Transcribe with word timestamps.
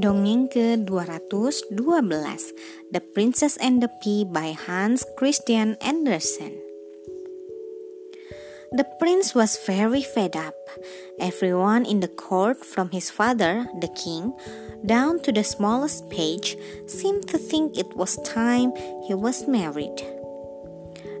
Dongeng 0.00 0.48
ke-212 0.48 1.76
The 2.88 3.04
Princess 3.12 3.60
and 3.60 3.84
the 3.84 3.92
Pea 4.00 4.24
by 4.24 4.56
Hans 4.56 5.04
Christian 5.20 5.76
Andersen 5.84 6.56
The 8.72 8.88
prince 8.96 9.36
was 9.36 9.60
very 9.68 10.00
fed 10.00 10.40
up. 10.40 10.56
Everyone 11.20 11.84
in 11.84 12.00
the 12.00 12.08
court, 12.08 12.64
from 12.64 12.96
his 12.96 13.12
father, 13.12 13.68
the 13.84 13.92
king, 13.92 14.32
down 14.88 15.20
to 15.20 15.36
the 15.36 15.44
smallest 15.44 16.08
page, 16.08 16.56
seemed 16.88 17.28
to 17.28 17.36
think 17.36 17.76
it 17.76 17.92
was 17.92 18.16
time 18.24 18.72
he 19.04 19.12
was 19.12 19.44
married. 19.44 20.00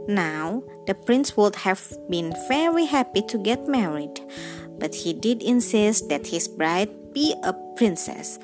Now, 0.08 0.64
the 0.88 0.96
prince 0.96 1.36
would 1.36 1.68
have 1.68 1.84
been 2.08 2.32
very 2.48 2.88
happy 2.88 3.20
to 3.28 3.36
get 3.36 3.68
married, 3.68 4.24
but 4.80 4.94
he 5.04 5.12
did 5.12 5.44
insist 5.44 6.08
that 6.08 6.32
his 6.32 6.48
bride 6.48 6.88
be 7.12 7.34
a 7.42 7.52
princess, 7.76 8.38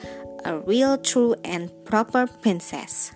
a 0.46 0.58
real, 0.60 0.96
true, 0.96 1.34
and 1.44 1.70
proper 1.84 2.26
princess. 2.26 3.12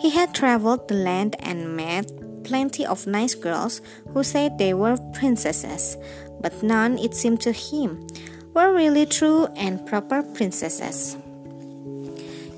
He 0.00 0.10
had 0.10 0.34
traveled 0.34 0.88
the 0.88 0.94
land 0.94 1.36
and 1.38 1.76
met 1.76 2.10
plenty 2.44 2.84
of 2.84 3.06
nice 3.06 3.34
girls 3.34 3.80
who 4.12 4.22
said 4.22 4.58
they 4.58 4.74
were 4.74 4.98
princesses, 5.14 5.96
but 6.40 6.62
none, 6.62 6.98
it 6.98 7.14
seemed 7.14 7.40
to 7.42 7.52
him, 7.52 8.06
were 8.54 8.74
really 8.74 9.06
true 9.06 9.46
and 9.56 9.86
proper 9.86 10.22
princesses. 10.22 11.16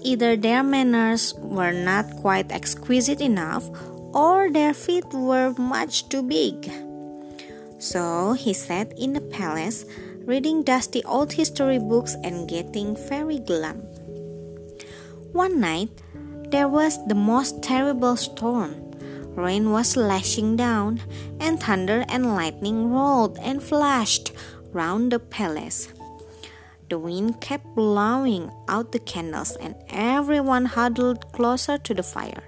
Either 0.02 0.36
their 0.36 0.62
manners 0.62 1.34
were 1.38 1.72
not 1.72 2.06
quite 2.16 2.50
exquisite 2.50 3.20
enough, 3.20 3.68
or 4.14 4.50
their 4.50 4.72
feet 4.72 5.04
were 5.12 5.52
much 5.58 6.08
too 6.08 6.22
big. 6.22 6.70
So 7.78 8.32
he 8.32 8.52
sat 8.52 8.98
in 8.98 9.12
the 9.12 9.20
palace 9.20 9.84
reading 10.28 10.62
dusty 10.62 11.02
old 11.04 11.32
history 11.32 11.78
books 11.78 12.14
and 12.22 12.46
getting 12.46 12.94
very 13.08 13.38
glum. 13.38 13.80
One 15.32 15.58
night, 15.58 15.88
there 16.50 16.68
was 16.68 17.00
the 17.08 17.14
most 17.14 17.62
terrible 17.62 18.14
storm. 18.14 18.76
Rain 19.32 19.72
was 19.72 19.96
lashing 19.96 20.54
down, 20.56 21.00
and 21.40 21.58
thunder 21.58 22.04
and 22.10 22.36
lightning 22.36 22.92
rolled 22.92 23.38
and 23.38 23.62
flashed 23.62 24.32
round 24.70 25.12
the 25.12 25.18
palace. 25.18 25.88
The 26.90 26.98
wind 26.98 27.40
kept 27.40 27.64
blowing 27.74 28.52
out 28.68 28.92
the 28.92 29.00
candles, 29.00 29.56
and 29.56 29.76
everyone 29.88 30.66
huddled 30.66 31.32
closer 31.32 31.78
to 31.78 31.94
the 31.94 32.02
fire. 32.02 32.44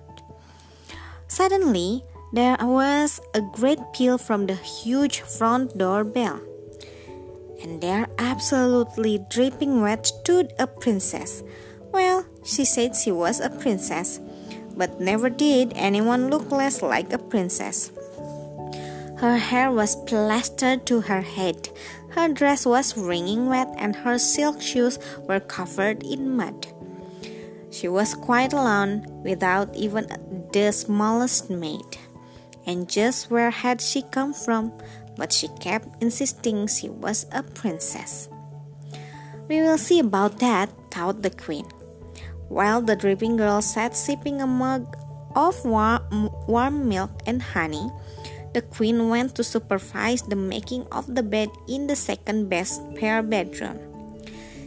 Suddenly, 1.28 2.04
there 2.34 2.58
was 2.60 3.22
a 3.32 3.40
great 3.40 3.80
peal 3.94 4.18
from 4.18 4.44
the 4.44 4.56
huge 4.56 5.20
front 5.20 5.78
door 5.78 6.04
bell 6.04 6.42
and 7.62 7.80
there, 7.80 8.08
absolutely 8.18 9.24
dripping 9.28 9.80
wet, 9.80 10.06
stood 10.06 10.52
a 10.58 10.66
princess. 10.66 11.42
Well, 11.92 12.26
she 12.44 12.64
said 12.64 12.96
she 12.96 13.12
was 13.12 13.40
a 13.40 13.50
princess, 13.50 14.20
but 14.76 15.00
never 15.00 15.28
did 15.28 15.72
anyone 15.74 16.30
look 16.30 16.50
less 16.50 16.82
like 16.82 17.12
a 17.12 17.18
princess. 17.18 17.90
Her 19.18 19.36
hair 19.36 19.70
was 19.70 19.96
plastered 20.06 20.86
to 20.86 21.02
her 21.02 21.20
head, 21.20 21.68
her 22.10 22.28
dress 22.28 22.66
was 22.66 22.96
wringing 22.96 23.46
wet, 23.46 23.68
and 23.78 23.94
her 23.94 24.18
silk 24.18 24.60
shoes 24.60 24.98
were 25.28 25.40
covered 25.40 26.02
in 26.02 26.36
mud. 26.36 26.66
She 27.70 27.86
was 27.86 28.14
quite 28.14 28.52
alone, 28.52 29.06
without 29.22 29.74
even 29.76 30.08
the 30.52 30.72
smallest 30.72 31.50
maid. 31.50 31.98
And 32.66 32.88
just 32.88 33.30
where 33.30 33.50
had 33.50 33.80
she 33.80 34.02
come 34.02 34.34
from? 34.34 34.72
but 35.20 35.36
she 35.36 35.48
kept 35.60 35.84
insisting 36.00 36.64
she 36.66 36.88
was 36.88 37.26
a 37.30 37.44
princess. 37.44 38.32
We 39.52 39.60
will 39.60 39.76
see 39.76 40.00
about 40.00 40.40
that, 40.40 40.72
thought 40.90 41.20
the 41.20 41.28
queen. 41.28 41.68
While 42.48 42.80
the 42.80 42.96
dripping 42.96 43.36
girl 43.36 43.60
sat 43.60 43.94
sipping 43.94 44.40
a 44.40 44.46
mug 44.46 44.96
of 45.36 45.60
warm, 45.62 46.32
warm 46.48 46.88
milk 46.88 47.10
and 47.26 47.42
honey, 47.42 47.92
the 48.54 48.62
queen 48.62 49.10
went 49.10 49.36
to 49.36 49.44
supervise 49.44 50.22
the 50.22 50.40
making 50.40 50.88
of 50.90 51.14
the 51.14 51.22
bed 51.22 51.50
in 51.68 51.86
the 51.86 51.94
second 51.94 52.48
best 52.48 52.80
spare 52.80 53.22
bedroom. 53.22 53.78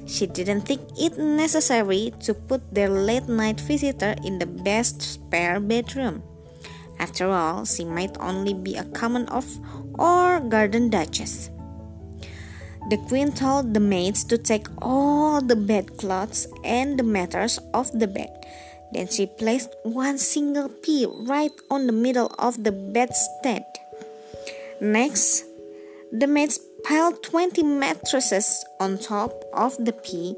She 0.06 0.28
didn't 0.28 0.70
think 0.70 0.86
it 1.00 1.18
necessary 1.18 2.14
to 2.22 2.34
put 2.36 2.62
their 2.76 2.90
late 2.90 3.28
night 3.28 3.60
visitor 3.60 4.14
in 4.24 4.38
the 4.38 4.46
best 4.46 5.02
spare 5.02 5.60
bedroom. 5.60 6.22
After 7.00 7.30
all, 7.30 7.66
she 7.66 7.86
might 7.86 8.16
only 8.20 8.54
be 8.54 8.76
a 8.76 8.86
common 8.86 9.28
of 9.28 9.46
or 10.00 10.40
garden 10.40 10.90
duchess. 10.90 11.50
The 12.90 12.98
queen 13.08 13.32
told 13.32 13.74
the 13.74 13.80
maids 13.80 14.24
to 14.26 14.38
take 14.38 14.68
all 14.82 15.42
the 15.42 15.56
bedclothes 15.56 16.48
and 16.64 17.00
the 17.00 17.04
matters 17.04 17.58
off 17.74 17.92
the 17.94 18.08
bed. 18.08 18.30
Then 18.92 19.08
she 19.08 19.26
placed 19.26 19.74
one 19.84 20.18
single 20.18 20.70
pea 20.70 21.08
right 21.26 21.54
on 21.72 21.88
the 21.88 21.94
middle 21.94 22.34
of 22.38 22.64
the 22.64 22.72
bedstead. 22.72 23.66
Next, 24.82 25.46
the 26.12 26.28
maids 26.28 26.60
piled 26.84 27.24
20 27.24 27.64
mattresses 27.64 28.66
on 28.80 28.98
top 28.98 29.32
of 29.54 29.78
the 29.84 29.94
pea 29.94 30.36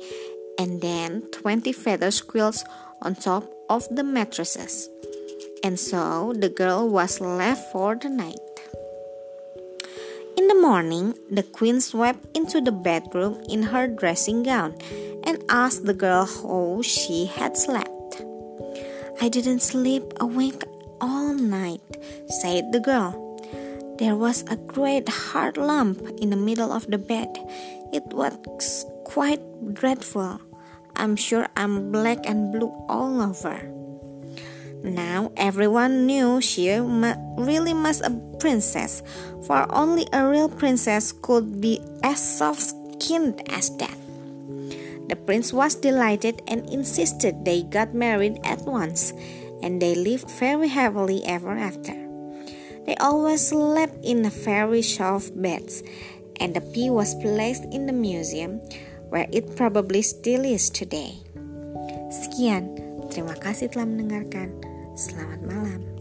and 0.60 0.82
then 0.82 1.24
20 1.32 1.72
feather 1.74 2.12
quilts 2.12 2.64
on 3.02 3.16
top 3.16 3.44
of 3.70 3.88
the 3.90 4.04
mattresses. 4.04 4.88
And 5.66 5.80
so 5.80 6.32
the 6.38 6.48
girl 6.48 6.88
was 6.88 7.20
left 7.20 7.72
for 7.72 7.96
the 7.96 8.08
night. 8.08 8.38
In 10.38 10.48
the 10.48 10.62
morning, 10.62 11.18
the 11.32 11.42
queen 11.42 11.82
swept 11.82 12.22
into 12.38 12.62
the 12.62 12.72
bedroom 12.72 13.42
in 13.50 13.74
her 13.74 13.88
dressing 13.88 14.44
gown 14.44 14.78
and 15.26 15.42
asked 15.50 15.90
the 15.90 15.98
girl 15.98 16.30
how 16.30 16.84
she 16.84 17.26
had 17.26 17.58
slept. 17.58 18.22
I 19.20 19.28
didn't 19.28 19.66
sleep 19.66 20.04
awake 20.20 20.62
all 21.02 21.34
night, 21.34 21.82
said 22.46 22.72
the 22.72 22.80
girl. 22.80 23.18
There 23.98 24.16
was 24.16 24.46
a 24.46 24.62
great 24.70 25.10
hard 25.10 25.58
lump 25.58 25.98
in 26.22 26.30
the 26.30 26.38
middle 26.38 26.72
of 26.72 26.86
the 26.94 27.00
bed. 27.00 27.34
It 27.92 28.06
was 28.14 28.86
quite 29.04 29.42
dreadful. 29.74 30.40
I'm 30.96 31.16
sure 31.16 31.48
I'm 31.58 31.92
black 31.92 32.30
and 32.30 32.54
blue 32.54 32.70
all 32.88 33.20
over. 33.20 33.85
Now 34.84 35.32
everyone 35.38 36.06
knew 36.06 36.42
she 36.42 36.70
really 36.70 37.74
was 37.74 38.02
a 38.02 38.12
princess, 38.40 39.02
for 39.46 39.66
only 39.74 40.08
a 40.12 40.28
real 40.28 40.50
princess 40.50 41.12
could 41.12 41.62
be 41.62 41.82
as 42.04 42.20
soft 42.20 42.62
skinned 42.62 43.42
as 43.50 43.76
that. 43.78 43.98
The 45.08 45.16
prince 45.16 45.54
was 45.54 45.76
delighted 45.76 46.42
and 46.48 46.68
insisted 46.70 47.46
they 47.46 47.62
got 47.64 47.94
married 47.94 48.40
at 48.44 48.62
once, 48.62 49.14
and 49.62 49.82
they 49.82 49.94
lived 49.94 50.30
very 50.32 50.68
happily 50.68 51.24
ever 51.26 51.52
after. 51.52 51.94
They 52.86 52.96
always 52.98 53.48
slept 53.48 54.04
in 54.06 54.30
very 54.30 54.82
soft 54.82 55.34
beds, 55.40 55.82
and 56.40 56.54
the 56.56 56.62
pea 56.62 56.90
was 56.90 57.16
placed 57.16 57.66
in 57.74 57.86
the 57.86 57.94
museum, 57.94 58.62
where 59.10 59.28
it 59.32 59.56
probably 59.56 60.02
still 60.02 60.46
is 60.46 60.70
today. 60.70 61.18
Sekian, 62.14 62.85
terima 63.16 63.40
kasih 63.40 63.72
telah 63.72 63.88
mendengarkan. 63.88 64.52
Selamat 64.92 65.40
malam. 65.48 65.95